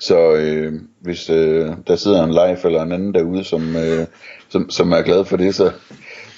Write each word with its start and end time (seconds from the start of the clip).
Så 0.00 0.34
øh, 0.34 0.72
hvis 1.00 1.30
øh, 1.30 1.68
der 1.86 1.96
sidder 1.96 2.24
en 2.24 2.30
live 2.30 2.66
eller 2.66 2.82
en 2.82 2.92
anden 2.92 3.14
derude, 3.14 3.44
som, 3.44 3.76
øh, 3.76 4.06
som, 4.48 4.70
som 4.70 4.92
er 4.92 5.02
glad 5.02 5.24
for 5.24 5.36
det, 5.36 5.54
så, 5.54 5.72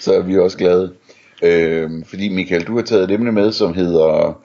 så 0.00 0.14
er 0.14 0.22
vi 0.22 0.38
også 0.38 0.58
glade. 0.58 0.92
Øh, 1.42 1.90
fordi 2.04 2.28
Michael, 2.28 2.66
du 2.66 2.76
har 2.76 2.82
taget 2.82 3.04
et 3.04 3.10
emne 3.10 3.32
med, 3.32 3.52
som 3.52 3.74
hedder 3.74 4.42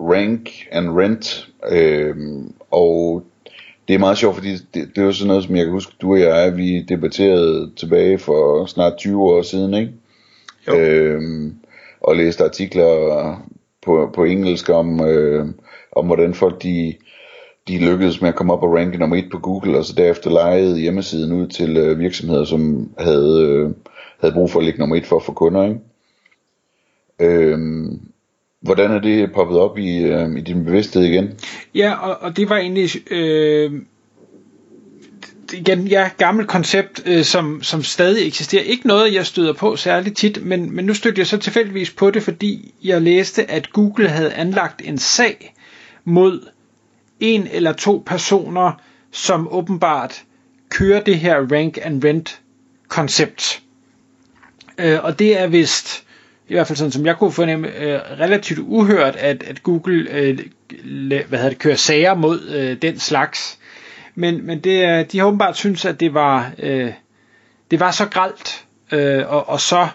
Rank 0.00 0.50
and 0.70 0.90
Rent. 0.90 1.48
Øh, 1.70 2.16
og 2.70 3.24
det 3.88 3.94
er 3.94 3.98
meget 3.98 4.18
sjovt, 4.18 4.36
fordi 4.36 4.52
det, 4.52 4.74
det 4.74 4.98
er 4.98 5.02
jo 5.02 5.12
sådan 5.12 5.28
noget, 5.28 5.44
som 5.44 5.56
jeg 5.56 5.64
kan 5.64 5.72
huske, 5.72 5.92
du 6.02 6.12
og 6.12 6.20
jeg, 6.20 6.56
vi 6.56 6.82
debatterede 6.82 7.70
tilbage 7.76 8.18
for 8.18 8.66
snart 8.66 8.92
20 8.98 9.22
år 9.22 9.42
siden, 9.42 9.74
ikke? 9.74 9.92
Jo. 10.68 10.78
Øhm, 10.78 11.54
og 12.00 12.16
læste 12.16 12.44
artikler 12.44 13.34
på, 13.82 14.10
på 14.14 14.24
engelsk 14.24 14.68
om, 14.68 15.04
øh, 15.04 15.46
om 15.92 16.06
hvordan 16.06 16.34
folk 16.34 16.62
de, 16.62 16.94
de 17.68 17.78
lykkedes 17.78 18.20
med 18.20 18.28
at 18.28 18.34
komme 18.34 18.52
op 18.52 18.62
og 18.62 18.74
ranke 18.74 18.98
nummer 18.98 19.16
et 19.16 19.28
på 19.32 19.38
Google, 19.38 19.78
og 19.78 19.84
så 19.84 19.92
derefter 19.92 20.30
lejede 20.30 20.80
hjemmesiden 20.80 21.32
ud 21.32 21.46
til 21.46 21.76
øh, 21.76 21.98
virksomheder, 21.98 22.44
som 22.44 22.90
havde, 22.98 23.46
øh, 23.48 23.70
havde 24.20 24.34
brug 24.34 24.50
for 24.50 24.58
at 24.58 24.64
ligge 24.64 24.80
nummer 24.80 24.96
et 24.96 25.06
for 25.06 25.16
at 25.16 25.22
få 25.22 25.32
kunder. 25.32 25.64
Ikke? 25.64 25.80
Øhm, 27.20 28.00
hvordan 28.60 28.90
er 28.90 29.00
det 29.00 29.32
poppet 29.32 29.58
op 29.58 29.78
i, 29.78 30.02
øh, 30.02 30.38
i 30.38 30.40
din 30.40 30.64
bevidsthed 30.64 31.02
igen? 31.02 31.40
Ja, 31.74 31.92
og, 31.92 32.16
og 32.20 32.36
det 32.36 32.50
var 32.50 32.56
egentlig 32.56 33.12
øh, 33.12 33.72
igen, 35.52 35.86
ja, 35.86 36.10
gammelt 36.18 36.48
koncept, 36.48 37.02
øh, 37.06 37.24
som, 37.24 37.62
som 37.62 37.82
stadig 37.82 38.26
eksisterer. 38.26 38.62
Ikke 38.62 38.86
noget, 38.86 39.14
jeg 39.14 39.26
støder 39.26 39.52
på 39.52 39.76
særligt 39.76 40.16
tit, 40.16 40.44
men, 40.44 40.74
men 40.76 40.84
nu 40.84 40.94
stødte 40.94 41.18
jeg 41.18 41.26
så 41.26 41.38
tilfældigvis 41.38 41.90
på 41.90 42.10
det, 42.10 42.22
fordi 42.22 42.74
jeg 42.84 43.02
læste, 43.02 43.50
at 43.50 43.72
Google 43.72 44.08
havde 44.08 44.32
anlagt 44.32 44.82
en 44.84 44.98
sag 44.98 45.54
mod 46.04 46.46
en 47.20 47.46
eller 47.52 47.72
to 47.72 48.02
personer, 48.06 48.72
som 49.12 49.48
åbenbart 49.52 50.22
kører 50.68 51.00
det 51.00 51.18
her 51.18 51.36
rank 51.52 51.78
and 51.82 52.04
rent 52.04 52.40
koncept. 52.88 53.62
Øh, 54.78 54.98
og 55.04 55.18
det 55.18 55.40
er 55.40 55.46
vist, 55.46 56.04
i 56.48 56.54
hvert 56.54 56.66
fald 56.66 56.76
sådan 56.76 56.90
som 56.92 57.06
jeg 57.06 57.16
kunne 57.16 57.32
fornemme, 57.32 57.76
øh, 57.76 58.00
relativt 58.20 58.58
uhørt, 58.58 59.16
at, 59.16 59.42
at 59.42 59.62
Google 59.62 60.10
øh, 60.10 60.38
hvad 61.28 61.38
hedder 61.38 61.48
det, 61.48 61.58
kører 61.58 61.76
sager 61.76 62.14
mod 62.14 62.48
øh, 62.48 62.76
den 62.82 62.98
slags. 62.98 63.58
Men, 64.14 64.46
men 64.46 64.58
det, 64.60 64.84
er- 64.84 65.02
de 65.02 65.18
har 65.18 65.26
åbenbart 65.26 65.56
synes, 65.56 65.84
at 65.84 66.00
det 66.00 66.14
var, 66.14 66.52
øh, 66.58 66.92
det 67.70 67.80
var 67.80 67.90
så 67.90 68.06
gralt, 68.06 68.64
øh, 68.92 69.22
og, 69.28 69.48
og 69.48 69.60
så, 69.60 69.88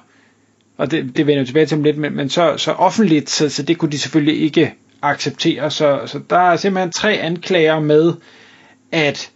og 0.77 0.91
det, 0.91 1.17
det 1.17 1.27
vender 1.27 1.39
jeg 1.39 1.47
tilbage 1.47 1.65
til 1.65 1.77
om 1.77 1.83
lidt, 1.83 1.97
men, 1.97 2.15
men 2.15 2.29
så, 2.29 2.57
så 2.57 2.71
offentligt, 2.71 3.29
så, 3.29 3.49
så 3.49 3.63
det 3.63 3.77
kunne 3.77 3.91
de 3.91 3.99
selvfølgelig 3.99 4.41
ikke 4.41 4.73
acceptere. 5.11 5.71
Så, 5.71 6.01
så 6.05 6.19
der 6.29 6.37
er 6.37 6.55
simpelthen 6.55 6.91
tre 6.91 7.13
anklager 7.13 7.79
med, 7.79 8.13
at 8.91 9.31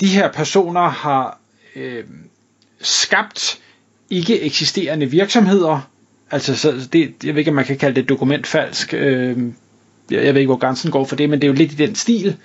de 0.00 0.06
her 0.06 0.32
personer 0.32 0.88
har 0.88 1.38
øh, 1.76 2.04
skabt 2.80 3.58
ikke 4.10 4.40
eksisterende 4.40 5.06
virksomheder. 5.06 5.88
Altså, 6.30 6.56
så 6.56 6.88
det, 6.92 7.14
jeg 7.24 7.34
ved 7.34 7.38
ikke, 7.38 7.50
om 7.50 7.54
man 7.54 7.64
kan 7.64 7.78
kalde 7.78 8.00
det 8.00 8.08
dokumentfalsk. 8.08 8.94
Øh, 8.94 9.38
jeg, 10.10 10.24
jeg 10.24 10.34
ved 10.34 10.40
ikke, 10.40 10.50
hvor 10.50 10.58
grænsen 10.58 10.90
går 10.90 11.04
for 11.04 11.16
det, 11.16 11.30
men 11.30 11.40
det 11.40 11.46
er 11.46 11.48
jo 11.52 11.54
lidt 11.54 11.72
i 11.72 11.76
den 11.76 11.94
stil. 11.94 12.36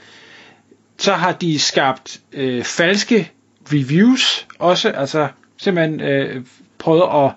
Så 0.98 1.14
har 1.14 1.32
de 1.32 1.60
skabt 1.60 2.20
øh, 2.34 2.64
falske 2.64 3.32
reviews 3.74 4.48
også, 4.60 4.90
altså 4.90 5.28
simpelthen 5.58 6.02
øh, 6.02 6.46
prøvet 6.78 7.26
at 7.26 7.32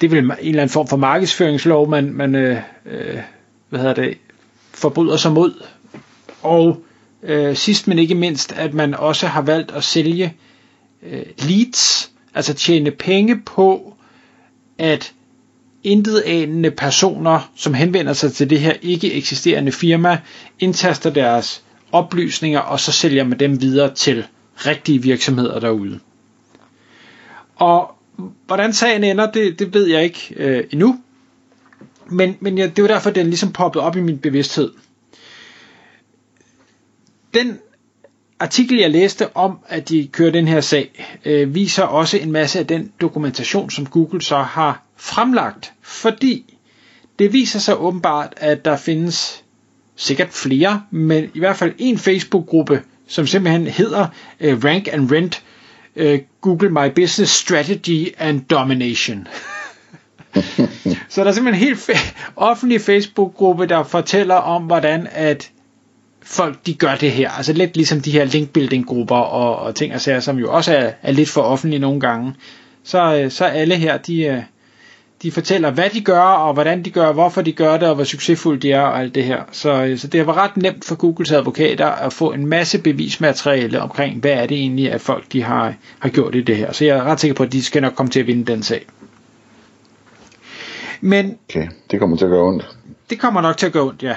det 0.00 0.06
er 0.06 0.10
vel 0.10 0.24
en 0.24 0.30
eller 0.40 0.62
anden 0.62 0.72
form 0.72 0.86
for 0.88 0.96
markedsføringslov, 0.96 1.88
man, 1.88 2.12
man 2.12 2.34
øh, 2.34 2.60
øh, 2.86 3.18
hvad 3.68 3.80
hedder 3.80 3.94
det, 3.94 4.18
forbryder 4.74 5.16
sig 5.16 5.32
mod. 5.32 5.64
Og 6.42 6.82
øh, 7.22 7.56
sidst 7.56 7.88
men 7.88 7.98
ikke 7.98 8.14
mindst, 8.14 8.52
at 8.52 8.74
man 8.74 8.94
også 8.94 9.26
har 9.26 9.42
valgt 9.42 9.70
at 9.70 9.84
sælge 9.84 10.34
øh, 11.02 11.22
leads, 11.38 12.10
altså 12.34 12.54
tjene 12.54 12.90
penge 12.90 13.40
på, 13.46 13.94
at 14.78 15.12
intetanende 15.84 16.70
personer, 16.70 17.50
som 17.56 17.74
henvender 17.74 18.12
sig 18.12 18.32
til 18.32 18.50
det 18.50 18.60
her 18.60 18.72
ikke 18.82 19.12
eksisterende 19.14 19.72
firma, 19.72 20.20
indtaster 20.58 21.10
deres 21.10 21.62
oplysninger, 21.92 22.60
og 22.60 22.80
så 22.80 22.92
sælger 22.92 23.24
man 23.24 23.38
dem 23.38 23.60
videre 23.60 23.94
til 23.94 24.24
rigtige 24.56 25.02
virksomheder 25.02 25.60
derude. 25.60 26.00
Og 27.56 27.90
hvordan 28.46 28.72
sagen 28.72 29.04
ender, 29.04 29.30
det, 29.30 29.58
det 29.58 29.74
ved 29.74 29.86
jeg 29.86 30.04
ikke 30.04 30.34
øh, 30.36 30.64
endnu. 30.72 31.00
Men, 32.08 32.36
men 32.40 32.58
ja, 32.58 32.66
det 32.66 32.82
var 32.82 32.88
derfor, 32.88 33.10
den 33.10 33.26
ligesom 33.26 33.52
poppede 33.52 33.84
op 33.84 33.96
i 33.96 34.00
min 34.00 34.18
bevidsthed. 34.18 34.70
Den 37.34 37.58
artikel, 38.40 38.78
jeg 38.78 38.90
læste 38.90 39.36
om, 39.36 39.58
at 39.68 39.88
de 39.88 40.08
kører 40.12 40.30
den 40.30 40.48
her 40.48 40.60
sag, 40.60 41.18
øh, 41.24 41.54
viser 41.54 41.82
også 41.82 42.16
en 42.18 42.32
masse 42.32 42.58
af 42.58 42.66
den 42.66 42.92
dokumentation, 43.00 43.70
som 43.70 43.86
Google 43.86 44.22
så 44.22 44.36
har 44.36 44.82
fremlagt. 44.96 45.72
Fordi 45.82 46.54
det 47.18 47.32
viser 47.32 47.58
sig 47.58 47.80
åbenbart, 47.80 48.34
at 48.36 48.64
der 48.64 48.76
findes 48.76 49.44
sikkert 49.96 50.28
flere, 50.28 50.82
men 50.90 51.30
i 51.34 51.38
hvert 51.38 51.56
fald 51.56 51.74
en 51.78 51.98
Facebook-gruppe, 51.98 52.82
som 53.06 53.26
simpelthen 53.26 53.66
hedder 53.66 54.06
øh, 54.40 54.64
Rank 54.64 54.88
and 54.92 55.12
Rent 55.12 55.42
øh, 55.96 56.18
Google 56.40 56.70
My 56.70 56.90
Business 56.94 57.32
Strategy 57.32 58.08
and 58.18 58.40
Domination. 58.40 59.28
Så 61.08 61.20
der 61.20 61.28
er 61.28 61.32
simpelthen 61.32 61.62
en 61.62 61.68
helt 61.68 61.90
fe- 61.90 62.14
offentlig 62.36 62.80
Facebook-gruppe, 62.80 63.66
der 63.66 63.82
fortæller 63.82 64.34
om, 64.34 64.62
hvordan 64.62 65.08
at 65.12 65.50
folk 66.22 66.66
de 66.66 66.74
gør 66.74 66.94
det 66.94 67.10
her. 67.10 67.30
Altså 67.30 67.52
lidt 67.52 67.76
ligesom 67.76 68.00
de 68.00 68.10
her 68.10 68.24
linkbuilding-grupper 68.24 69.16
og, 69.16 69.56
og 69.56 69.74
ting 69.74 69.94
og 69.94 70.00
sager, 70.00 70.20
som 70.20 70.38
jo 70.38 70.52
også 70.52 70.76
er, 70.76 70.90
er 71.02 71.12
lidt 71.12 71.28
for 71.28 71.40
offentlige 71.40 71.80
nogle 71.80 72.00
gange. 72.00 72.34
Så, 72.84 73.16
øh, 73.16 73.30
så 73.30 73.44
alle 73.44 73.74
her, 73.74 73.96
de, 73.96 74.22
øh, 74.22 74.42
de 75.22 75.30
fortæller, 75.30 75.70
hvad 75.70 75.90
de 75.90 76.00
gør, 76.00 76.20
og 76.20 76.54
hvordan 76.54 76.82
de 76.82 76.90
gør, 76.90 77.12
hvorfor 77.12 77.42
de 77.42 77.52
gør 77.52 77.76
det, 77.76 77.88
og 77.88 77.94
hvor 77.94 78.04
succesfulde 78.04 78.60
de 78.60 78.72
er, 78.72 78.80
og 78.80 79.00
alt 79.00 79.14
det 79.14 79.24
her. 79.24 79.42
Så, 79.52 79.84
øh, 79.84 79.98
så 79.98 80.06
det 80.06 80.26
var 80.26 80.36
ret 80.36 80.56
nemt 80.56 80.84
for 80.84 80.94
Googles 80.94 81.32
advokater 81.32 81.86
at 81.86 82.12
få 82.12 82.32
en 82.32 82.46
masse 82.46 82.78
bevismateriale 82.78 83.80
omkring, 83.80 84.20
hvad 84.20 84.30
er 84.30 84.46
det 84.46 84.56
egentlig, 84.58 84.92
at 84.92 85.00
folk 85.00 85.32
de 85.32 85.42
har, 85.42 85.74
har 85.98 86.08
gjort 86.08 86.34
i 86.34 86.40
det 86.40 86.56
her. 86.56 86.72
Så 86.72 86.84
jeg 86.84 86.96
er 86.96 87.02
ret 87.02 87.20
sikker 87.20 87.34
på, 87.34 87.42
at 87.42 87.52
de 87.52 87.62
skal 87.62 87.82
nok 87.82 87.94
komme 87.94 88.10
til 88.10 88.20
at 88.20 88.26
vinde 88.26 88.52
den 88.52 88.62
sag. 88.62 88.86
Men 91.00 91.38
Okay, 91.48 91.68
det 91.90 91.98
kommer 92.00 92.16
til 92.16 92.24
at 92.24 92.30
gøre 92.30 92.44
ondt. 92.44 92.76
det 93.10 93.20
kommer 93.20 93.40
nok 93.40 93.56
til 93.56 93.66
at 93.66 93.72
gå 93.72 93.88
ondt, 93.88 94.02
ja. 94.02 94.16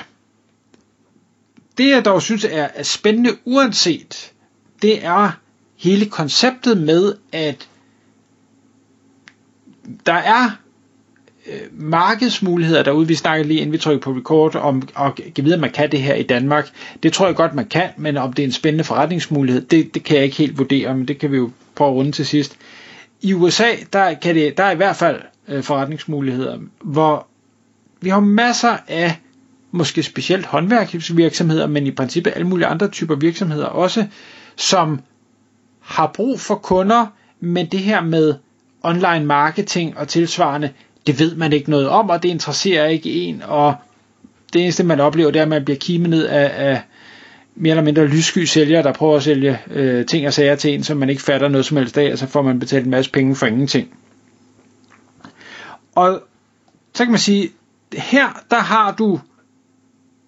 Det 1.78 1.90
jeg 1.90 2.06
dog 2.06 2.22
synes 2.22 2.46
er, 2.46 2.68
er 2.75 2.84
spændende 2.84 3.31
uanset, 3.46 4.31
det 4.81 5.06
er 5.06 5.31
hele 5.78 6.06
konceptet 6.06 6.78
med, 6.78 7.14
at 7.31 7.68
der 10.06 10.14
er 10.14 10.50
øh, 11.47 11.62
markedsmuligheder 11.72 12.84
derude. 12.84 13.08
Vi 13.08 13.16
snakkede 13.16 13.48
lige 13.48 13.59
inden 13.59 13.74
vi 13.74 13.78
trykker 13.78 14.02
på 14.02 14.12
record 14.12 14.56
om 14.56 14.81
at 15.00 15.16
give 15.16 15.44
videre, 15.44 15.58
at 15.58 15.62
man 15.62 15.72
kan 15.72 15.92
det 15.92 16.02
her 16.02 16.16
i 16.16 16.24
Danmark. 16.24 16.69
Det 17.04 17.13
tror 17.13 17.25
jeg 17.25 17.36
godt, 17.36 17.54
man 17.56 17.66
kan, 17.66 17.89
men 17.98 18.18
om 18.18 18.33
det 18.33 18.44
er 18.44 18.48
en 18.48 18.51
spændende 18.51 18.83
forretningsmulighed, 18.83 19.62
det, 19.62 19.94
det 19.94 20.04
kan 20.04 20.16
jeg 20.16 20.24
ikke 20.25 20.38
helt 20.38 20.57
vurdere, 20.57 20.95
men 20.95 21.07
det 21.07 21.19
kan 21.19 21.31
vi 21.31 21.38
jo 21.38 21.51
prøve 21.75 21.89
at 21.89 21.95
runde 21.95 22.12
til 22.12 22.25
sidst. 22.25 22.57
I 23.22 23.33
USA, 23.33 23.68
der, 23.94 24.13
kan 24.13 24.36
det, 24.36 24.57
der 24.57 24.63
er 24.63 24.72
i 24.72 24.75
hvert 24.75 24.95
fald 24.95 25.22
øh, 25.51 25.63
forretningsmuligheder, 25.63 26.57
hvor 26.83 27.27
vi 28.01 28.09
har 28.09 28.19
masser 28.19 28.77
af 28.88 29.19
måske 29.71 30.03
specielt 30.03 30.45
håndværksvirksomheder, 30.45 31.68
men 31.68 31.88
i 31.88 31.92
princippet 31.92 32.33
alle 32.36 32.48
mulige 32.48 32.68
andre 32.68 32.88
typer 32.88 33.15
virksomheder 33.15 33.65
også, 33.65 34.06
som 34.56 35.00
har 35.80 36.12
brug 36.13 36.39
for 36.39 36.56
kunder, 36.56 37.06
men 37.39 37.65
det 37.65 37.80
her 37.80 38.01
med 38.01 38.33
online 38.83 39.25
marketing 39.25 39.98
og 39.98 40.07
tilsvarende, 40.07 40.69
det 41.07 41.19
ved 41.19 41.36
man 41.36 41.54
ikke 41.54 41.69
noget 41.69 41.89
om, 41.89 42.09
og 42.09 42.24
det 42.24 42.30
interesserer 42.30 42.86
ikke 42.88 43.12
en, 43.12 43.42
og 43.47 43.75
det 44.54 44.62
eneste 44.62 44.83
man 44.83 45.00
oplever, 45.00 45.31
det 45.31 45.39
er, 45.39 45.44
at 45.44 45.50
man 45.50 45.65
bliver 45.65 45.77
kimet 45.77 46.09
ned 46.09 46.25
af, 46.25 46.51
af 46.69 46.81
mere 47.56 47.71
eller 47.71 47.83
mindre 47.83 48.07
lyssky 48.07 48.39
sælgere, 48.39 48.83
der 48.83 48.94
prøver 48.94 49.18
at 49.18 49.24
sælge 49.24 49.59
øh, 49.71 50.06
ting 50.06 50.27
og 50.27 50.33
sager 50.33 50.56
til 50.56 50.74
en, 50.74 50.83
som 50.83 50.97
man 50.97 51.09
ikke 51.09 51.21
fatter 51.21 51.47
noget 51.47 51.65
som 51.65 51.77
helst 51.77 51.97
af, 51.97 52.12
og 52.12 52.18
så 52.18 52.27
får 52.27 52.42
man 52.42 52.59
betalt 52.59 52.86
en 52.86 52.92
masse 52.92 53.12
penge 53.12 53.36
for 53.36 53.45
ingenting. 53.45 53.89
Og 55.96 56.24
så 56.94 57.04
kan 57.04 57.12
man 57.12 57.20
sige, 57.20 57.52
her 57.94 58.44
der 58.52 58.60
har 58.60 58.92
du, 58.92 59.20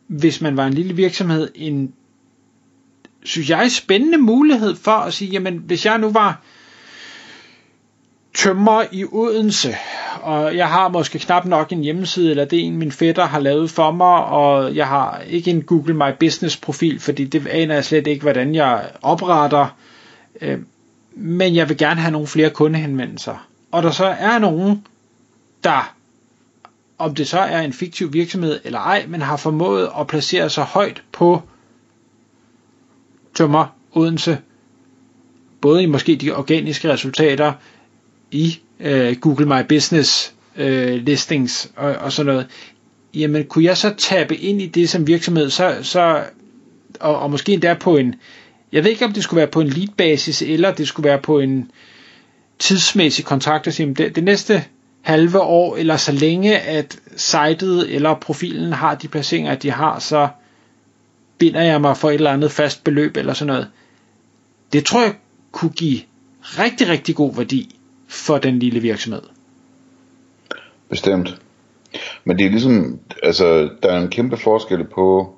hvis 0.08 0.42
man 0.42 0.58
var 0.58 0.68
en 0.68 0.74
lille 0.74 0.96
virksomhed, 0.96 1.52
en 1.56 1.94
synes 3.24 3.50
jeg, 3.50 3.72
spændende 3.72 4.18
mulighed 4.18 4.76
for 4.76 4.92
at 4.92 5.14
sige, 5.14 5.32
jamen 5.32 5.58
hvis 5.58 5.86
jeg 5.86 5.98
nu 5.98 6.10
var 6.10 6.42
tømmer 8.34 8.84
i 8.92 9.06
Odense, 9.12 9.76
og 10.22 10.58
jeg 10.58 10.70
har 10.70 10.88
måske 10.88 11.20
knap 11.20 11.46
nok 11.46 11.72
en 11.72 11.82
hjemmeside, 11.82 12.30
eller 12.30 12.46
det 12.46 12.60
er 12.60 12.64
en 12.64 12.78
min 12.78 12.92
fætter 12.92 13.26
har 13.26 13.40
lavet 13.40 13.70
for 13.70 13.92
mig, 13.92 14.26
og 14.26 14.76
jeg 14.76 14.88
har 14.88 15.22
ikke 15.28 15.52
en 15.52 15.62
Google 15.62 15.94
My 15.94 16.12
Business 16.20 16.58
profil, 16.58 17.00
fordi 17.00 17.26
det 17.26 17.48
aner 17.48 17.74
jeg 17.74 17.86
slet 17.86 18.08
ikke, 18.08 18.22
hvordan 18.22 18.56
jeg 18.56 18.90
opretter, 19.02 19.78
øh, 20.42 20.60
men 21.16 21.56
jeg 21.56 21.70
vil 21.70 21.78
gerne 21.78 22.02
have 22.02 22.12
nogle 22.12 22.28
flere 22.28 22.50
kundehenvendelser. 22.50 23.48
Og 23.72 23.84
der 23.84 23.92
så 23.92 24.06
er 24.06 24.40
nogen, 24.40 24.86
der, 25.64 25.96
om 26.98 27.16
det 27.16 27.28
så 27.28 27.40
er 27.40 27.62
en 27.62 27.74
fiktiv 27.74 28.14
virksomhed 28.14 28.60
eller 28.64 28.80
ej, 28.80 29.06
men 29.08 29.22
har 29.22 29.38
formået 29.38 29.90
at 30.00 30.08
placere 30.08 30.50
sig 30.50 30.64
højt 30.64 31.04
på 31.12 31.42
tømmer 33.34 33.76
Odense, 33.92 34.38
både 35.62 35.84
i 35.84 35.86
måske 35.86 36.16
de 36.16 36.32
organiske 36.32 36.94
resultater, 36.94 37.54
i 38.32 38.60
øh, 38.80 39.16
Google 39.16 39.46
My 39.46 39.68
Business 39.70 40.34
øh, 40.56 40.94
listings 40.94 41.72
og, 41.76 41.96
og 41.96 42.12
sådan 42.12 42.34
noget, 42.34 42.48
jamen 43.14 43.46
kunne 43.46 43.64
jeg 43.64 43.78
så 43.78 43.94
tabe 43.98 44.36
ind 44.36 44.62
i 44.62 44.68
det 44.68 44.90
som 44.90 45.08
virksomhed, 45.08 45.50
så, 45.50 45.78
så 45.82 46.24
og, 47.00 47.20
og 47.20 47.32
måske 47.32 47.54
endda 47.54 47.74
på 47.74 47.98
en, 47.98 48.16
jeg 48.72 48.84
ved 48.84 48.92
ikke 48.92 49.06
om 49.06 49.14
det 49.14 49.24
skulle 49.24 49.38
være 49.38 49.48
på 49.48 49.62
en 49.62 49.68
lead 49.68 49.88
basis, 49.98 50.42
eller 50.42 50.74
det 50.74 50.88
skulle 50.88 51.10
være 51.10 51.20
på 51.20 51.40
en 51.40 51.72
tidsmæssig 52.60 53.26
kontrakt, 53.26 53.68
og 53.68 53.74
sige, 53.74 53.94
det, 53.94 54.16
det 54.16 54.24
næste 54.24 54.66
halve 55.04 55.40
år, 55.40 55.76
eller 55.76 55.98
så 55.98 56.12
længe 56.12 56.60
at 56.60 57.00
sitet 57.16 57.96
eller 57.96 58.14
profilen 58.14 58.74
har 58.74 58.96
de 58.96 59.08
placeringer, 59.08 59.56
de 59.56 59.72
har, 59.72 60.00
så 60.00 60.28
binder 61.38 61.62
jeg 61.62 61.82
mig 61.82 61.98
for 61.98 62.10
et 62.10 62.14
eller 62.14 62.32
andet 62.32 62.52
fast 62.52 62.84
beløb 62.84 63.18
eller 63.18 63.34
sådan 63.34 63.54
noget. 63.54 63.68
Det 64.74 64.86
tror 64.86 65.02
jeg 65.02 65.14
kunne 65.52 65.72
give 65.72 66.00
rigtig, 66.42 66.90
rigtig 66.90 67.16
god 67.16 67.36
værdi 67.36 67.76
for 68.08 68.38
den 68.38 68.60
lille 68.60 68.80
virksomhed. 68.80 69.22
Bestemt. 70.90 71.42
Men 72.24 72.38
det 72.38 72.46
er 72.46 72.50
ligesom, 72.50 73.00
altså, 73.24 73.70
der 73.84 73.90
er 73.90 74.02
en 74.02 74.10
kæmpe 74.10 74.38
forskel 74.38 74.84
på, 74.84 75.38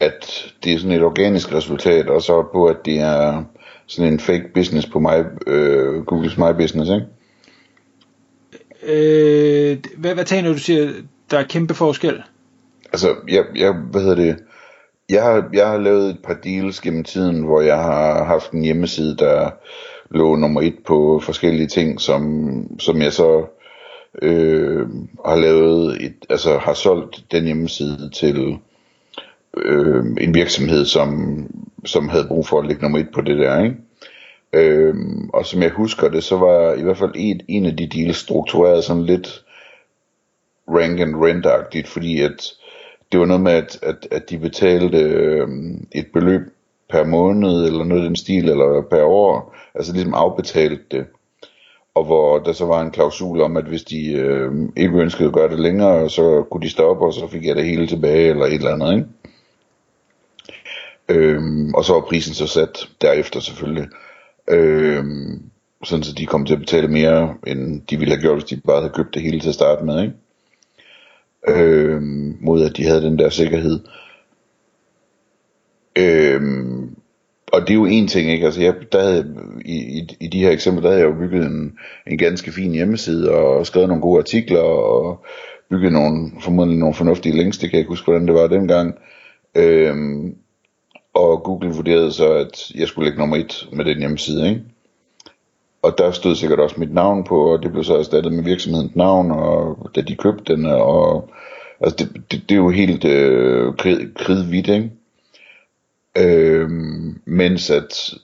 at 0.00 0.52
det 0.64 0.72
er 0.72 0.78
sådan 0.78 0.96
et 0.96 1.02
organisk 1.02 1.52
resultat, 1.54 2.10
og 2.10 2.22
så 2.22 2.48
på, 2.52 2.66
at 2.66 2.76
det 2.84 2.98
er 2.98 3.44
sådan 3.86 4.12
en 4.12 4.20
fake 4.20 4.48
business 4.54 4.86
på 4.86 4.98
my, 4.98 5.22
øh, 5.46 6.04
Googles 6.04 6.38
My 6.38 6.52
Business, 6.58 6.90
ikke? 6.90 7.06
Øh, 8.82 9.78
hvad, 9.96 10.14
hvad 10.14 10.24
tager 10.24 10.52
du 10.52 10.58
siger, 10.58 10.92
der 11.30 11.38
er 11.38 11.42
kæmpe 11.42 11.74
forskel? 11.74 12.22
Altså, 12.92 13.14
jeg, 13.28 13.44
jeg 13.54 13.72
hvad 13.72 14.00
hedder 14.00 14.14
det, 14.14 14.36
jeg 15.10 15.22
har, 15.22 15.48
jeg 15.52 15.68
har 15.68 15.78
lavet 15.78 16.10
et 16.10 16.18
par 16.24 16.34
deals 16.34 16.80
gennem 16.80 17.04
tiden, 17.04 17.42
hvor 17.42 17.60
jeg 17.60 17.76
har 17.76 18.24
haft 18.24 18.50
en 18.50 18.62
hjemmeside, 18.62 19.16
der 19.16 19.50
lå 20.10 20.36
nummer 20.36 20.60
et 20.60 20.76
på 20.86 21.20
forskellige 21.24 21.66
ting, 21.66 22.00
som, 22.00 22.64
som 22.78 23.02
jeg 23.02 23.12
så 23.12 23.44
øh, 24.22 24.86
har 25.26 25.36
lavet, 25.36 26.02
et, 26.04 26.16
altså 26.30 26.58
har 26.58 26.74
solgt 26.74 27.24
den 27.32 27.44
hjemmeside 27.44 28.10
til 28.10 28.58
øh, 29.56 30.04
en 30.20 30.34
virksomhed, 30.34 30.84
som, 30.84 31.36
som 31.84 32.08
havde 32.08 32.28
brug 32.28 32.46
for 32.46 32.60
at 32.60 32.66
ligge 32.66 32.82
nummer 32.82 32.98
et 32.98 33.08
på 33.14 33.20
det 33.20 33.38
der, 33.38 33.62
ikke? 33.62 33.76
Øhm, 34.52 35.30
og 35.32 35.46
som 35.46 35.62
jeg 35.62 35.70
husker 35.70 36.08
det, 36.08 36.24
så 36.24 36.36
var 36.36 36.74
i 36.74 36.82
hvert 36.82 36.98
fald 36.98 37.12
en, 37.14 37.40
en 37.48 37.66
af 37.66 37.76
de 37.76 37.86
deals 37.86 38.16
struktureret 38.16 38.84
sådan 38.84 39.02
lidt 39.02 39.44
rank 40.68 41.00
and 41.00 41.16
rent 41.16 41.88
fordi 41.88 42.20
at 42.20 42.52
det 43.12 43.20
var 43.20 43.26
noget 43.26 43.42
med, 43.42 43.52
at, 43.52 43.78
at, 43.82 44.08
at 44.10 44.30
de 44.30 44.38
betalte 44.38 44.98
øhm, 44.98 45.86
et 45.92 46.06
beløb 46.12 46.40
per 46.90 47.04
måned, 47.04 47.66
eller 47.66 47.84
noget 47.84 48.02
i 48.02 48.06
den 48.06 48.16
stil, 48.16 48.48
eller 48.48 48.82
per 48.90 49.02
år, 49.02 49.56
altså 49.74 49.92
ligesom 49.92 50.14
afbetalt 50.14 50.92
det. 50.92 51.06
Og 51.94 52.04
hvor 52.04 52.38
der 52.38 52.52
så 52.52 52.66
var 52.66 52.80
en 52.80 52.90
klausul 52.90 53.40
om, 53.40 53.56
at 53.56 53.64
hvis 53.64 53.82
de 53.82 54.12
øh, 54.12 54.52
ikke 54.76 54.98
ønskede 54.98 55.28
at 55.28 55.34
gøre 55.34 55.48
det 55.48 55.60
længere, 55.60 56.10
så 56.10 56.44
kunne 56.50 56.62
de 56.62 56.70
stoppe, 56.70 57.04
og 57.04 57.14
så 57.14 57.28
fik 57.28 57.46
jeg 57.46 57.56
det 57.56 57.64
hele 57.64 57.86
tilbage, 57.86 58.30
eller 58.30 58.46
et 58.46 58.54
eller 58.54 58.72
andet, 58.72 58.94
ikke? 58.94 59.08
Øhm, 61.08 61.74
og 61.74 61.84
så 61.84 61.92
var 61.92 62.00
prisen 62.00 62.34
så 62.34 62.46
sat 62.46 62.88
derefter 63.00 63.40
selvfølgelig. 63.40 63.88
Øhm, 64.48 65.42
sådan 65.84 66.02
så 66.02 66.14
de 66.14 66.26
kom 66.26 66.46
til 66.46 66.54
at 66.54 66.60
betale 66.60 66.88
mere, 66.88 67.34
end 67.46 67.82
de 67.90 67.96
ville 67.96 68.14
have 68.14 68.22
gjort, 68.22 68.38
hvis 68.38 68.44
de 68.44 68.60
bare 68.66 68.80
havde 68.80 68.92
købt 68.94 69.14
det 69.14 69.22
hele 69.22 69.40
til 69.40 69.48
at 69.48 69.54
starte 69.54 69.84
med, 69.84 70.02
ikke? 70.02 70.14
Øh, 71.48 72.02
mod 72.40 72.64
at 72.64 72.76
de 72.76 72.86
havde 72.86 73.02
den 73.02 73.18
der 73.18 73.28
sikkerhed. 73.28 73.80
Øh, 75.98 76.42
og 77.52 77.60
det 77.60 77.70
er 77.70 77.74
jo 77.74 77.84
en 77.84 78.08
ting, 78.08 78.30
ikke? 78.30 78.46
Altså, 78.46 78.62
jeg, 78.62 78.74
der 78.92 79.02
havde, 79.02 79.34
i, 79.64 79.98
i, 79.98 80.16
i 80.20 80.28
de 80.28 80.38
her 80.38 80.50
eksempler, 80.50 80.82
der 80.82 80.88
havde 80.88 81.00
jeg 81.00 81.10
jo 81.14 81.18
bygget 81.18 81.46
en, 81.46 81.78
en 82.06 82.18
ganske 82.18 82.52
fin 82.52 82.72
hjemmeside, 82.72 83.30
og 83.30 83.66
skrevet 83.66 83.88
nogle 83.88 84.02
gode 84.02 84.18
artikler, 84.18 84.60
og 84.60 85.24
bygget 85.70 85.92
nogle, 85.92 86.30
formodentlig 86.40 86.78
nogle 86.78 86.94
fornuftige 86.94 87.36
links, 87.36 87.58
det 87.58 87.70
kan 87.70 87.76
jeg 87.76 87.80
ikke 87.80 87.88
huske, 87.88 88.04
hvordan 88.04 88.26
det 88.26 88.34
var 88.34 88.46
dengang. 88.46 88.94
Øhm, 89.54 90.36
og 91.14 91.42
Google 91.42 91.74
vurderede 91.74 92.12
så, 92.12 92.32
at 92.32 92.70
jeg 92.74 92.88
skulle 92.88 93.04
lægge 93.04 93.18
nummer 93.18 93.36
et 93.36 93.68
med 93.72 93.84
den 93.84 93.98
hjemmeside, 93.98 94.48
ikke? 94.48 94.62
Og 95.82 95.98
der 95.98 96.10
stod 96.10 96.34
sikkert 96.34 96.60
også 96.60 96.80
mit 96.80 96.94
navn 96.94 97.24
på, 97.24 97.52
og 97.52 97.62
det 97.62 97.72
blev 97.72 97.84
så 97.84 97.98
erstattet 97.98 98.32
med 98.32 98.44
virksomhedens 98.44 98.96
navn, 98.96 99.30
og 99.30 99.90
da 99.94 100.00
de 100.00 100.16
købte 100.16 100.56
den, 100.56 100.66
og 100.66 101.30
altså 101.80 101.96
det, 101.96 102.22
det, 102.30 102.42
det 102.48 102.54
er 102.54 102.58
jo 102.58 102.70
helt 102.70 103.04
øh, 103.04 103.74
kridhvidt, 104.16 104.68
ikke? 104.68 104.90
Øh, 106.18 106.70
mens 107.24 107.70
at 107.70 108.14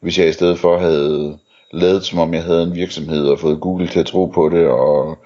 hvis 0.00 0.18
jeg 0.18 0.28
i 0.28 0.32
stedet 0.32 0.58
for 0.58 0.78
havde 0.78 1.38
lavet 1.72 2.04
som 2.04 2.18
om 2.18 2.34
jeg 2.34 2.42
havde 2.42 2.62
en 2.62 2.74
virksomhed 2.74 3.26
og 3.26 3.38
fået 3.38 3.60
Google 3.60 3.88
til 3.88 4.00
at 4.00 4.06
tro 4.06 4.26
på 4.26 4.48
det 4.48 4.66
og 4.66 5.18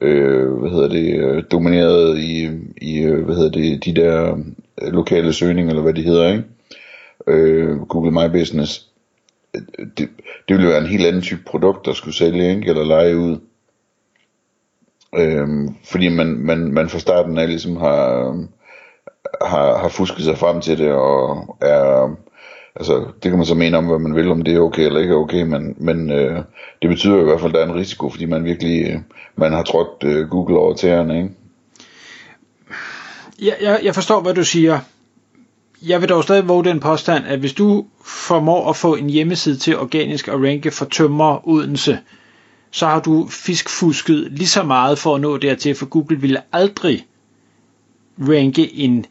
øh, 0.00 0.52
hvad 0.52 0.70
hedder 0.70 0.88
det 0.88 1.16
øh, 1.16 1.42
domineret 1.52 2.18
i, 2.18 2.48
i 2.82 2.98
øh, 2.98 3.24
hvad 3.24 3.36
hedder 3.36 3.50
det 3.50 3.84
de 3.84 3.94
der 3.94 4.36
Øh, 4.82 4.92
lokale 4.92 5.32
søgning, 5.32 5.68
eller 5.68 5.82
hvad 5.82 5.94
de 5.94 6.02
hedder 6.02 6.32
ikke 6.32 6.44
øh, 7.26 7.80
Google 7.80 8.10
My 8.10 8.38
Business 8.38 8.86
det, 9.98 10.08
det 10.48 10.56
ville 10.56 10.68
være 10.68 10.78
en 10.78 10.86
helt 10.86 11.06
anden 11.06 11.22
type 11.22 11.42
produkt 11.46 11.86
der 11.86 11.92
skulle 11.92 12.16
sælge 12.16 12.50
ikke? 12.50 12.70
eller 12.70 12.84
lege 12.84 13.16
ud 13.16 13.38
øh, 15.16 15.48
fordi 15.84 16.08
man, 16.08 16.26
man, 16.26 16.58
man 16.58 16.88
fra 16.88 16.98
starten 16.98 17.38
af 17.38 17.48
ligesom 17.48 17.76
har 17.76 18.34
har, 19.42 19.78
har 19.78 19.88
fusket 19.88 20.24
sig 20.24 20.38
frem 20.38 20.60
til 20.60 20.78
det, 20.78 20.92
og 20.92 21.56
er, 21.60 22.16
altså, 22.76 23.04
det 23.22 23.30
kan 23.30 23.36
man 23.36 23.46
så 23.46 23.54
mene 23.54 23.78
om, 23.78 23.86
hvad 23.86 23.98
man 23.98 24.14
vil, 24.14 24.30
om 24.30 24.42
det 24.42 24.54
er 24.54 24.60
okay 24.60 24.86
eller 24.86 25.00
ikke 25.00 25.14
er 25.14 25.18
okay, 25.18 25.42
men, 25.42 25.74
men 25.78 26.10
øh, 26.10 26.42
det 26.82 26.90
betyder 26.90 27.20
i 27.20 27.24
hvert 27.24 27.40
fald, 27.40 27.50
at 27.50 27.54
der 27.54 27.64
er 27.64 27.68
en 27.68 27.80
risiko, 27.80 28.08
fordi 28.08 28.26
man 28.26 28.44
virkelig, 28.44 28.90
øh, 28.90 28.98
man 29.36 29.52
har 29.52 29.62
trådt 29.62 30.04
øh, 30.04 30.28
Google 30.28 30.58
over 30.58 30.74
tæerne, 30.74 31.16
ikke? 31.16 31.30
Jeg, 33.40 33.56
jeg, 33.60 33.80
jeg 33.82 33.94
forstår, 33.94 34.20
hvad 34.20 34.34
du 34.34 34.44
siger. 34.44 34.80
Jeg 35.82 36.00
vil 36.00 36.08
dog 36.08 36.22
stadig 36.22 36.48
våge 36.48 36.64
den 36.64 36.80
påstand, 36.80 37.26
at 37.26 37.38
hvis 37.38 37.52
du 37.52 37.86
formår 38.04 38.70
at 38.70 38.76
få 38.76 38.94
en 38.94 39.10
hjemmeside 39.10 39.56
til 39.56 39.78
organisk 39.78 40.28
at 40.28 40.34
ranke 40.34 40.70
for 40.70 40.84
tømmer 40.84 41.48
Odense, 41.48 41.98
så 42.70 42.86
har 42.86 43.00
du 43.00 43.26
fiskfusket 43.30 44.28
lige 44.30 44.48
så 44.48 44.62
meget 44.62 44.98
for 44.98 45.14
at 45.14 45.20
nå 45.20 45.36
dertil, 45.36 45.74
for 45.74 45.86
Google 45.86 46.20
ville 46.20 46.40
aldrig 46.52 47.06
ranke 48.18 48.74
en 48.74 49.06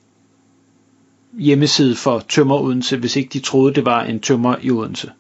hjemmeside 1.40 1.96
for 1.96 2.20
Tømmer 2.30 2.62
Odense, 2.62 2.98
hvis 2.98 3.16
ikke 3.16 3.30
de 3.34 3.40
troede, 3.40 3.74
det 3.74 3.86
var 3.86 4.04
en 4.04 4.20
tømmer 4.20 4.56
i 4.62 4.72
Odense? 4.72 5.12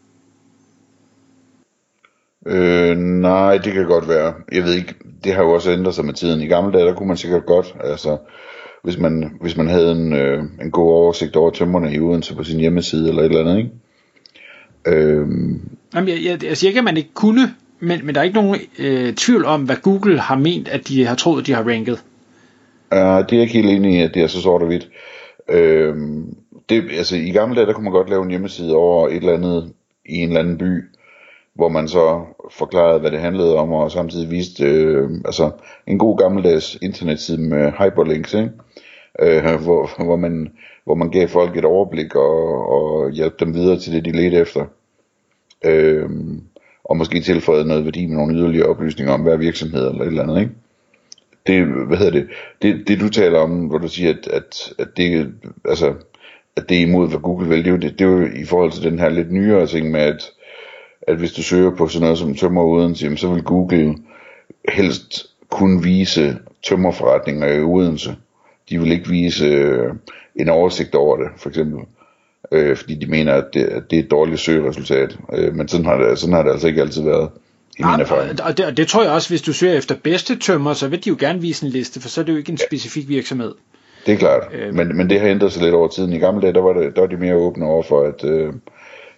Øh, 2.45 2.97
nej, 2.97 3.57
det 3.57 3.73
kan 3.73 3.85
godt 3.85 4.07
være. 4.07 4.33
Jeg 4.51 4.63
ved 4.63 4.73
ikke, 4.73 4.95
det 5.23 5.33
har 5.33 5.43
jo 5.43 5.51
også 5.51 5.71
ændret 5.71 5.95
sig 5.95 6.05
med 6.05 6.13
tiden. 6.13 6.41
I 6.41 6.45
gamle 6.45 6.73
dage, 6.73 6.85
der 6.85 6.95
kunne 6.95 7.07
man 7.07 7.17
sikkert 7.17 7.45
godt, 7.45 7.75
altså, 7.79 8.17
hvis 8.83 8.97
man, 8.97 9.37
hvis 9.41 9.57
man 9.57 9.67
havde 9.67 9.91
en, 9.91 10.13
øh, 10.13 10.43
en 10.61 10.71
god 10.71 10.91
oversigt 10.91 11.35
over 11.35 11.51
tømmerne 11.51 11.93
i 11.93 11.99
Odense 11.99 12.35
på 12.35 12.43
sin 12.43 12.59
hjemmeside 12.59 13.09
eller 13.09 13.21
et 13.21 13.25
eller 13.25 13.41
andet, 13.41 13.57
ikke? 13.57 13.71
Øh, 14.85 15.27
Jamen, 15.95 16.09
jeg, 16.09 16.23
jeg, 16.23 16.43
jeg 16.43 16.57
siger 16.57 16.69
ikke, 16.69 16.77
at 16.77 16.83
man 16.83 16.97
ikke 16.97 17.13
kunne, 17.13 17.53
men, 17.79 18.05
men 18.05 18.15
der 18.15 18.21
er 18.21 18.25
ikke 18.25 18.41
nogen 18.41 18.59
øh, 18.79 19.13
tvivl 19.13 19.45
om, 19.45 19.63
hvad 19.63 19.75
Google 19.75 20.19
har 20.19 20.35
ment, 20.35 20.67
at 20.67 20.87
de 20.87 21.05
har 21.05 21.15
troet, 21.15 21.47
de 21.47 21.53
har 21.53 21.63
ranket. 21.63 22.03
Uh, 22.91 22.97
det 22.97 23.05
er 23.05 23.25
jeg 23.31 23.41
ikke 23.41 23.53
helt 23.53 23.69
enig 23.69 23.99
i, 23.99 24.01
at 24.01 24.13
det 24.13 24.23
er 24.23 24.27
så 24.27 24.41
sort 24.41 24.61
og 24.61 24.67
hvidt. 24.67 24.89
Øh, 25.49 25.95
det, 26.69 26.83
altså 26.97 27.15
i 27.15 27.29
gamle 27.29 27.55
dage, 27.55 27.65
der 27.65 27.73
kunne 27.73 27.83
man 27.83 27.93
godt 27.93 28.09
lave 28.09 28.23
en 28.23 28.29
hjemmeside 28.29 28.75
over 28.75 29.07
et 29.07 29.15
eller 29.15 29.33
andet 29.33 29.73
i 30.05 30.13
en 30.13 30.27
eller 30.27 30.39
anden 30.39 30.57
by, 30.57 30.83
hvor 31.55 31.69
man 31.69 31.87
så 31.87 32.25
forklarede, 32.51 32.99
hvad 32.99 33.11
det 33.11 33.19
handlede 33.19 33.55
om, 33.55 33.71
og 33.73 33.91
samtidig 33.91 34.31
viste 34.31 34.63
øh, 34.63 35.09
altså 35.25 35.51
en 35.87 35.99
god 35.99 36.17
gammeldags 36.17 36.77
internetside 36.81 37.41
med 37.41 37.71
hyperlinks, 37.71 38.33
ikke? 38.33 38.51
Øh, 39.19 39.43
hvor, 39.65 40.03
hvor, 40.03 40.15
man, 40.15 40.51
hvor 40.85 40.95
man 40.95 41.09
gav 41.09 41.27
folk 41.27 41.57
et 41.57 41.65
overblik 41.65 42.15
og, 42.15 42.69
og 42.69 43.11
hjalp 43.11 43.39
dem 43.39 43.53
videre 43.53 43.79
til 43.79 43.93
det, 43.93 44.05
de 44.05 44.11
ledte 44.11 44.37
efter. 44.37 44.65
Øh, 45.65 46.09
og 46.83 46.97
måske 46.97 47.21
tilføjede 47.21 47.67
noget 47.67 47.85
værdi 47.85 48.05
med 48.05 48.17
nogle 48.17 48.35
yderligere 48.35 48.67
oplysninger 48.67 49.13
om 49.13 49.21
hver 49.21 49.37
virksomhed 49.37 49.89
eller 49.89 50.01
et 50.01 50.07
eller 50.07 50.23
andet, 50.23 50.39
ikke? 50.39 50.53
det, 51.47 51.65
hvad 51.87 51.97
hedder 51.97 52.11
det, 52.11 52.27
det, 52.61 52.87
det 52.87 52.99
du 52.99 53.09
taler 53.09 53.39
om, 53.39 53.65
hvor 53.67 53.77
du 53.77 53.87
siger, 53.87 54.09
at, 54.09 54.27
at, 54.27 54.73
at 54.79 54.87
det, 54.97 55.33
altså, 55.65 55.93
at 56.55 56.69
det 56.69 56.77
er 56.77 56.81
imod, 56.81 57.09
hvad 57.09 57.19
Google 57.19 57.49
vil. 57.49 57.57
Det 57.57 57.67
er, 57.67 57.71
jo, 57.71 57.77
det, 57.77 57.99
det 57.99 58.05
er 58.05 58.09
jo 58.09 58.25
i 58.35 58.45
forhold 58.45 58.71
til 58.71 58.83
den 58.83 58.99
her 58.99 59.09
lidt 59.09 59.31
nyere 59.31 59.67
ting 59.67 59.91
med, 59.91 60.01
at, 60.01 60.31
at 61.07 61.17
hvis 61.17 61.31
du 61.31 61.43
søger 61.43 61.71
på 61.75 61.87
sådan 61.87 62.01
noget 62.03 62.17
som 62.17 62.35
tømmer 62.35 62.61
Odense, 62.63 63.17
så 63.17 63.27
vil 63.33 63.43
Google 63.43 63.95
helst 64.69 65.25
kun 65.49 65.83
vise 65.83 66.37
tømmerforretninger 66.63 67.47
i 67.47 67.59
Odense. 67.63 68.15
De 68.69 68.79
vil 68.79 68.91
ikke 68.91 69.09
vise 69.09 69.45
øh, 69.45 69.93
en 70.35 70.49
oversigt 70.49 70.95
over 70.95 71.17
det, 71.17 71.27
for 71.37 71.49
eksempel. 71.49 71.79
Øh, 72.51 72.77
fordi 72.77 72.95
de 72.95 73.05
mener, 73.05 73.33
at 73.33 73.45
det, 73.53 73.63
at 73.63 73.83
det 73.91 73.99
er 73.99 74.03
et 74.03 74.11
dårligt 74.11 74.39
søgeresultat. 74.39 75.17
Øh, 75.33 75.55
men 75.55 75.67
sådan 75.67 75.85
har, 75.85 75.97
det, 75.97 76.19
sådan 76.19 76.33
har 76.35 76.43
det 76.43 76.51
altså 76.51 76.67
ikke 76.67 76.81
altid 76.81 77.03
været. 77.03 77.29
I 77.77 77.81
Ja, 77.81 77.91
min 77.91 77.99
erfaring. 78.01 78.41
og, 78.43 78.57
det, 78.57 78.65
og 78.65 78.77
det 78.77 78.87
tror 78.87 79.03
jeg 79.03 79.11
også, 79.11 79.29
hvis 79.29 79.41
du 79.41 79.53
søger 79.53 79.73
efter 79.73 79.95
bedste 80.03 80.35
tømmer, 80.39 80.73
så 80.73 80.87
vil 80.87 81.05
de 81.05 81.09
jo 81.09 81.15
gerne 81.19 81.41
vise 81.41 81.65
en 81.65 81.71
liste, 81.71 82.01
for 82.01 82.09
så 82.09 82.21
er 82.21 82.25
det 82.25 82.33
jo 82.33 82.37
ikke 82.37 82.51
en 82.51 82.57
specifik 82.57 83.09
virksomhed. 83.09 83.53
Det 84.05 84.13
er 84.13 84.17
klart, 84.17 84.43
Øhm. 84.53 84.75
men, 84.75 84.97
men 84.97 85.09
det 85.09 85.19
har 85.19 85.27
ændret 85.27 85.51
sig 85.51 85.63
lidt 85.63 85.75
over 85.75 85.87
tiden. 85.87 86.13
I 86.13 86.17
gamle 86.17 86.41
dage, 86.41 86.53
der 86.53 86.61
var, 86.61 86.73
det, 86.73 86.95
der 86.95 87.01
var 87.01 87.07
de 87.07 87.17
mere 87.17 87.35
åbne 87.35 87.65
over 87.65 87.83
for, 87.83 88.01
at, 88.03 88.23
øh, 88.29 88.53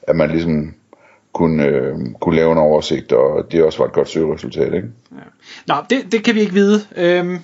at 0.01 0.15
man 0.15 0.30
ligesom 0.32 0.74
kunne, 1.36 1.65
øh, 1.65 1.96
kunne 2.22 2.36
lave 2.36 2.51
en 2.51 2.58
oversigt, 2.58 3.12
og 3.12 3.51
det 3.51 3.63
også 3.63 3.80
var 3.80 3.86
et 3.86 3.94
godt 3.94 4.10
søgeresultat, 4.10 4.74
ikke? 4.74 4.88
Ja. 5.12 5.22
Nå, 5.68 5.75
det, 5.89 6.12
det 6.12 6.24
kan 6.24 6.36
vi 6.36 6.42
ikke 6.42 6.54
vide. 6.54 6.82
Øhm, 6.96 7.38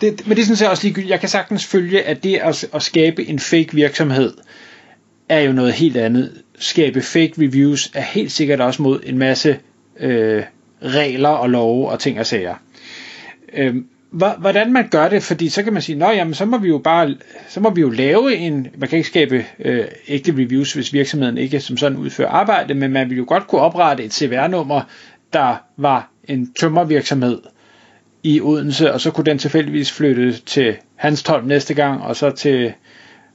det, 0.00 0.26
men 0.26 0.36
det 0.36 0.44
synes 0.44 0.60
jeg 0.62 0.70
også 0.70 0.82
ligegyldigt. 0.82 1.10
Jeg 1.10 1.20
kan 1.20 1.28
sagtens 1.28 1.66
følge, 1.66 2.02
at 2.02 2.24
det 2.24 2.36
at, 2.36 2.68
at 2.74 2.82
skabe 2.82 3.28
en 3.28 3.38
fake 3.38 3.68
virksomhed, 3.72 4.34
er 5.28 5.40
jo 5.40 5.52
noget 5.52 5.72
helt 5.72 5.96
andet. 5.96 6.42
Skabe 6.58 7.02
fake 7.02 7.32
reviews 7.38 7.90
er 7.94 8.00
helt 8.00 8.32
sikkert 8.32 8.60
også 8.60 8.82
mod 8.82 9.00
en 9.04 9.18
masse 9.18 9.58
øh, 10.00 10.42
regler 10.82 11.28
og 11.28 11.50
love 11.50 11.88
og 11.88 11.98
ting 11.98 12.20
og 12.20 12.26
sager. 12.26 12.54
Øhm, 13.52 13.86
hvordan 14.14 14.72
man 14.72 14.88
gør 14.88 15.08
det, 15.08 15.22
fordi 15.22 15.48
så 15.48 15.62
kan 15.62 15.72
man 15.72 15.82
sige, 15.82 15.98
nå 15.98 16.10
jamen, 16.10 16.34
så 16.34 16.44
må 16.44 16.58
vi 16.58 16.68
jo 16.68 16.78
bare, 16.78 17.14
så 17.48 17.60
må 17.60 17.70
vi 17.70 17.80
jo 17.80 17.90
lave 17.90 18.36
en, 18.36 18.66
man 18.76 18.88
kan 18.88 18.98
ikke 18.98 19.08
skabe 19.08 19.44
øh, 19.58 19.84
ægte 20.08 20.32
reviews, 20.32 20.72
hvis 20.72 20.92
virksomheden 20.92 21.38
ikke 21.38 21.60
som 21.60 21.76
sådan 21.76 21.98
udfører 21.98 22.28
arbejde, 22.28 22.74
men 22.74 22.92
man 22.92 23.10
vil 23.10 23.18
jo 23.18 23.24
godt 23.28 23.46
kunne 23.46 23.60
oprette 23.60 24.04
et 24.04 24.14
CVR-nummer, 24.14 24.80
der 25.32 25.56
var 25.76 26.10
en 26.24 26.52
tømmervirksomhed 26.52 27.40
i 28.22 28.40
Odense, 28.40 28.92
og 28.92 29.00
så 29.00 29.10
kunne 29.10 29.24
den 29.24 29.38
tilfældigvis 29.38 29.92
flytte 29.92 30.32
til 30.32 30.76
Hanstholm 30.96 31.46
næste 31.46 31.74
gang, 31.74 32.02
og 32.02 32.16
så 32.16 32.30
til 32.30 32.72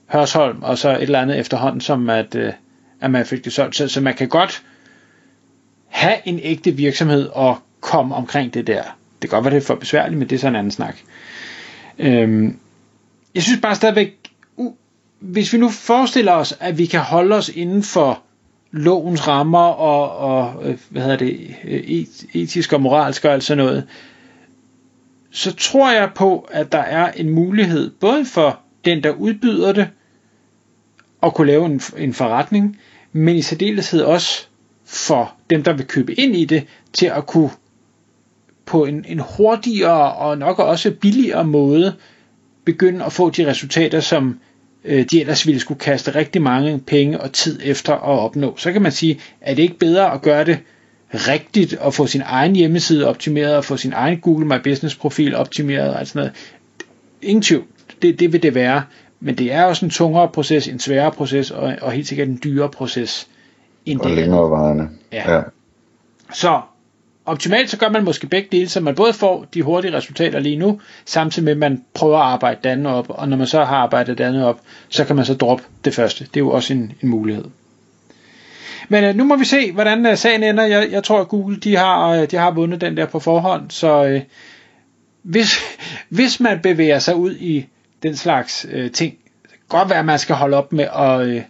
Hørsholm, 0.05 0.63
og 0.63 0.77
så 0.77 0.89
et 0.89 1.01
eller 1.01 1.21
andet 1.21 1.39
efterhånden, 1.39 1.81
som 1.81 2.09
at, 2.09 2.36
øh, 2.36 2.53
at 3.01 3.12
man 3.12 3.25
fik 3.25 3.45
det 3.45 3.53
solgt. 3.53 3.75
Så, 3.75 3.88
så 3.88 4.01
man 4.01 4.13
kan 4.13 4.27
godt 4.27 4.63
have 5.88 6.15
en 6.25 6.39
ægte 6.43 6.71
virksomhed 6.71 7.29
og 7.33 7.57
komme 7.81 8.15
omkring 8.15 8.53
det 8.53 8.67
der. 8.67 8.99
Det 9.21 9.29
kan 9.29 9.38
godt 9.38 9.45
være, 9.45 9.53
det 9.53 9.61
er 9.61 9.65
for 9.67 9.75
besværligt, 9.75 10.19
men 10.19 10.29
det 10.29 10.35
er 10.35 10.39
så 10.39 10.47
en 10.47 10.55
anden 10.55 10.71
snak. 10.71 10.97
Øhm, 11.99 12.59
jeg 13.35 13.43
synes 13.43 13.61
bare 13.61 13.75
stadigvæk, 13.75 14.31
uh, 14.57 14.73
hvis 15.19 15.53
vi 15.53 15.57
nu 15.57 15.69
forestiller 15.69 16.31
os, 16.31 16.57
at 16.59 16.77
vi 16.77 16.85
kan 16.85 16.99
holde 16.99 17.35
os 17.35 17.49
inden 17.49 17.83
for 17.83 18.23
lovens 18.71 19.27
rammer 19.27 19.59
og, 19.59 20.17
og 20.17 20.69
øh, 20.69 20.77
hvad 20.89 21.01
hedder 21.01 21.17
det, 21.17 21.55
øh, 21.63 21.79
et, 21.79 22.25
etisk 22.33 22.73
og 22.73 22.81
moralsk 22.81 23.25
og 23.25 23.33
alt 23.33 23.43
sådan 23.43 23.65
noget, 23.65 23.88
så 25.31 25.55
tror 25.55 25.91
jeg 25.91 26.11
på, 26.15 26.47
at 26.51 26.71
der 26.71 26.79
er 26.79 27.11
en 27.11 27.29
mulighed, 27.29 27.89
både 27.89 28.25
for 28.25 28.59
den, 28.85 29.03
der 29.03 29.11
udbyder 29.11 29.73
det, 29.73 29.89
at 31.23 31.33
kunne 31.33 31.47
lave 31.47 31.65
en, 31.65 31.81
en 31.97 32.13
forretning, 32.13 32.79
men 33.11 33.35
i 33.35 33.41
særdeleshed 33.41 34.01
også 34.01 34.47
for 34.85 35.33
dem, 35.49 35.63
der 35.63 35.73
vil 35.73 35.85
købe 35.88 36.13
ind 36.13 36.35
i 36.35 36.45
det, 36.45 36.67
til 36.93 37.05
at 37.05 37.25
kunne 37.25 37.49
på 38.69 38.85
en, 38.85 39.05
en 39.07 39.19
hurtigere 39.38 40.13
og 40.13 40.38
nok 40.38 40.59
også 40.59 40.91
billigere 40.91 41.45
måde 41.45 41.95
begynde 42.65 43.05
at 43.05 43.13
få 43.13 43.29
de 43.29 43.47
resultater, 43.47 43.99
som 43.99 44.39
øh, 44.85 45.05
de 45.11 45.19
ellers 45.21 45.47
ville 45.47 45.59
skulle 45.59 45.79
kaste 45.79 46.15
rigtig 46.15 46.41
mange 46.41 46.79
penge 46.79 47.21
og 47.21 47.31
tid 47.31 47.59
efter 47.63 47.93
at 47.93 48.19
opnå. 48.19 48.57
Så 48.57 48.71
kan 48.71 48.81
man 48.81 48.91
sige, 48.91 49.19
er 49.41 49.53
det 49.53 49.63
ikke 49.63 49.77
bedre 49.77 50.13
at 50.13 50.21
gøre 50.21 50.45
det 50.45 50.59
rigtigt 51.13 51.73
og 51.73 51.93
få 51.93 52.07
sin 52.07 52.21
egen 52.25 52.55
hjemmeside 52.55 53.07
optimeret 53.07 53.57
og 53.57 53.65
få 53.65 53.77
sin 53.77 53.93
egen 53.93 54.19
Google 54.19 54.45
My 54.45 54.61
Business 54.63 54.95
profil 54.95 55.35
optimeret 55.35 55.93
og 55.93 56.07
sådan 56.07 56.19
noget. 56.19 56.33
Ingen 57.21 57.41
tvivl, 57.41 57.63
det, 58.01 58.19
det 58.19 58.33
vil 58.33 58.43
det 58.43 58.55
være. 58.55 58.83
Men 59.19 59.38
det 59.38 59.53
er 59.53 59.63
også 59.63 59.85
en 59.85 59.91
tungere 59.91 60.27
proces, 60.27 60.67
en 60.67 60.79
sværere 60.79 61.11
proces 61.11 61.51
og, 61.51 61.75
og 61.81 61.91
helt 61.91 62.07
sikkert 62.07 62.27
en 62.27 62.39
dyrere 62.43 62.69
proces 62.69 63.27
end 63.85 63.99
Og 63.99 64.09
det 64.09 64.17
længere 64.17 64.49
varende. 64.49 64.89
Ja. 65.11 65.35
ja. 65.35 65.41
Så 66.33 66.61
optimalt 67.29 67.69
så 67.69 67.77
gør 67.77 67.89
man 67.89 68.03
måske 68.03 68.27
begge 68.27 68.48
dele, 68.51 68.69
så 68.69 68.79
man 68.79 68.95
både 68.95 69.13
får 69.13 69.45
de 69.53 69.62
hurtige 69.62 69.98
resultater 69.98 70.39
lige 70.39 70.55
nu, 70.55 70.81
samtidig 71.05 71.43
med 71.43 71.51
at 71.51 71.57
man 71.57 71.83
prøver 71.93 72.17
at 72.17 72.25
arbejde 72.25 72.59
det 72.63 72.69
andet 72.69 72.93
op, 72.93 73.05
og 73.09 73.29
når 73.29 73.38
man 73.38 73.48
så 73.48 73.63
har 73.63 73.75
arbejdet 73.75 74.17
det 74.17 74.24
andet 74.24 74.45
op, 74.45 74.59
så 74.89 75.05
kan 75.05 75.15
man 75.15 75.25
så 75.25 75.33
droppe 75.33 75.63
det 75.86 75.95
første. 75.95 76.25
Det 76.25 76.36
er 76.36 76.39
jo 76.39 76.50
også 76.51 76.74
en, 76.74 76.91
en 77.01 77.09
mulighed. 77.09 77.45
Men 78.89 79.03
øh, 79.03 79.15
nu 79.15 79.24
må 79.24 79.36
vi 79.36 79.45
se, 79.45 79.71
hvordan 79.71 80.05
øh, 80.05 80.17
sagen 80.17 80.43
ender. 80.43 80.63
Jeg, 80.63 80.91
jeg 80.91 81.03
tror, 81.03 81.21
at 81.21 81.27
Google 81.27 81.57
de 81.57 81.75
har, 81.75 82.09
øh, 82.09 82.31
de 82.31 82.38
har 82.38 82.51
vundet 82.51 82.81
den 82.81 82.98
der 82.98 83.05
på 83.05 83.19
forhånd, 83.19 83.71
så 83.71 84.05
øh, 84.05 84.21
hvis, 85.24 85.59
hvis 86.09 86.39
man 86.39 86.59
bevæger 86.59 87.00
sig 87.00 87.15
ud 87.15 87.36
i 87.36 87.65
den 88.03 88.15
slags 88.15 88.65
øh, 88.71 88.91
ting, 88.91 89.17
det 89.43 89.51
kan 89.51 89.79
godt 89.79 89.89
være, 89.89 90.00
at 90.00 90.05
man 90.05 90.19
skal 90.19 90.36
holde 90.36 90.57
op 90.57 90.74
med 90.74 90.88
at 90.95 91.27
øh, 91.27 91.41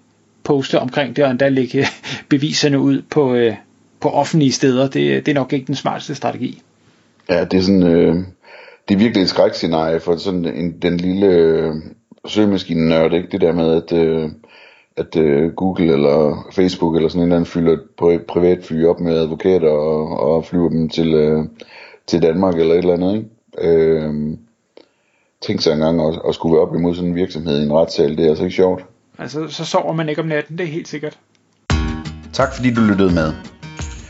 poste 0.43 0.79
omkring 0.79 1.15
det, 1.15 1.23
og 1.23 1.31
endda 1.31 1.49
lægge 1.49 1.87
beviserne 2.29 2.79
ud 2.79 3.01
på, 3.01 3.35
øh, 3.35 3.55
på 3.99 4.09
offentlige 4.09 4.51
steder. 4.51 4.83
Det, 4.83 5.25
det 5.25 5.27
er 5.27 5.35
nok 5.35 5.53
ikke 5.53 5.67
den 5.67 5.75
smarteste 5.75 6.15
strategi. 6.15 6.61
Ja, 7.29 7.45
det 7.45 7.57
er 7.57 7.61
sådan, 7.61 7.83
øh, 7.83 8.15
det 8.87 8.95
er 8.95 8.99
virkelig 8.99 9.23
et 9.23 9.29
skrækscenarie 9.29 9.99
for 9.99 10.17
sådan 10.17 10.45
en, 10.45 10.71
den 10.81 10.97
lille 10.97 11.27
øh, 11.27 11.73
søgemaskine 12.27 12.89
nørd, 12.89 13.13
ikke? 13.13 13.27
Det 13.31 13.41
der 13.41 13.51
med, 13.53 13.83
at, 13.83 13.97
øh, 13.97 14.29
at 14.97 15.15
øh, 15.15 15.51
Google 15.51 15.93
eller 15.93 16.47
Facebook 16.51 16.95
eller 16.95 17.09
sådan 17.09 17.21
en 17.21 17.23
eller 17.23 17.35
anden 17.35 17.45
fylder 17.45 17.73
et 17.73 17.81
pri- 18.01 18.25
privat 18.27 18.63
fly 18.63 18.85
op 18.85 18.99
med 18.99 19.17
advokater 19.17 19.69
og, 19.69 20.19
og 20.19 20.45
flyver 20.45 20.69
dem 20.69 20.89
til, 20.89 21.13
øh, 21.13 21.43
til 22.07 22.21
Danmark 22.21 22.59
eller 22.59 22.73
et 22.73 22.77
eller 22.77 22.93
andet, 22.93 23.15
ikke? 23.15 23.27
Øh, 23.61 24.13
tænk 25.41 25.61
sig 25.61 25.73
engang 25.73 26.01
at, 26.01 26.19
at 26.27 26.35
skulle 26.35 26.53
være 26.53 26.61
op 26.61 26.75
imod 26.75 26.95
sådan 26.95 27.09
en 27.09 27.15
virksomhed 27.15 27.59
i 27.59 27.63
en 27.63 27.73
retssal, 27.73 28.17
det 28.17 28.25
er 28.25 28.29
altså 28.29 28.43
ikke 28.43 28.55
sjovt. 28.55 28.85
Altså, 29.17 29.47
så 29.47 29.65
sover 29.65 29.93
man 29.93 30.09
ikke 30.09 30.21
om 30.21 30.27
natten, 30.27 30.57
det 30.57 30.63
er 30.63 30.67
helt 30.67 30.87
sikkert. 30.87 31.19
Tak 32.33 32.55
fordi 32.55 32.73
du 32.73 32.81
lyttede 32.81 33.13
med. 33.13 33.58